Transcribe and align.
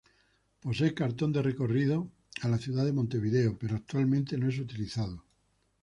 Posee 0.63 0.95
cartón 0.95 1.31
de 1.31 1.43
recorrido 1.43 2.09
a 2.41 2.47
la 2.47 2.57
ciudad 2.57 2.83
de 2.85 2.91
Montevideo, 2.91 3.59
pero 3.59 3.75
actualmente 3.75 4.35
no 4.35 4.49
es 4.49 4.57
utilizado. 4.57 5.23